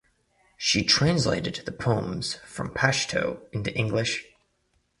She 0.57 0.81
translated 0.83 1.61
the 1.63 1.71
poems 1.71 2.37
from 2.43 2.73
Pashto 2.73 3.41
into 3.53 3.71
English. 3.77 4.25